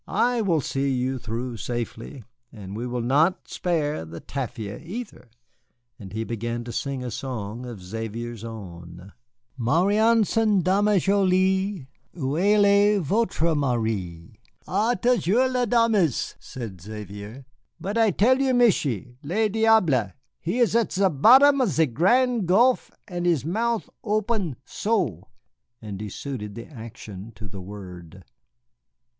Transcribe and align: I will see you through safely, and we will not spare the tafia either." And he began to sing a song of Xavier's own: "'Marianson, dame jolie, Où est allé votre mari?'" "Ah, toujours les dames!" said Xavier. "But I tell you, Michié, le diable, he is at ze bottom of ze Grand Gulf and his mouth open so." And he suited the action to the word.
I 0.07 0.41
will 0.41 0.61
see 0.61 0.91
you 0.91 1.19
through 1.19 1.57
safely, 1.57 2.23
and 2.51 2.75
we 2.75 2.87
will 2.87 3.03
not 3.03 3.47
spare 3.47 4.03
the 4.03 4.19
tafia 4.19 4.79
either." 4.83 5.29
And 5.99 6.11
he 6.11 6.23
began 6.23 6.63
to 6.63 6.71
sing 6.71 7.03
a 7.03 7.11
song 7.11 7.67
of 7.67 7.83
Xavier's 7.83 8.43
own: 8.43 9.13
"'Marianson, 9.59 10.61
dame 10.63 10.97
jolie, 10.97 11.85
Où 12.15 12.35
est 12.41 12.57
allé 12.63 12.99
votre 12.99 13.53
mari?'" 13.53 14.39
"Ah, 14.67 14.95
toujours 14.95 15.51
les 15.51 15.67
dames!" 15.67 16.33
said 16.39 16.81
Xavier. 16.81 17.45
"But 17.79 17.95
I 17.95 18.09
tell 18.09 18.41
you, 18.41 18.55
Michié, 18.55 19.17
le 19.21 19.49
diable, 19.49 20.13
he 20.39 20.57
is 20.57 20.75
at 20.75 20.91
ze 20.91 21.09
bottom 21.09 21.61
of 21.61 21.69
ze 21.69 21.85
Grand 21.85 22.47
Gulf 22.47 22.89
and 23.07 23.27
his 23.27 23.45
mouth 23.45 23.87
open 24.03 24.55
so." 24.65 25.27
And 25.79 26.01
he 26.01 26.09
suited 26.09 26.55
the 26.55 26.65
action 26.65 27.33
to 27.35 27.47
the 27.47 27.61
word. 27.61 28.23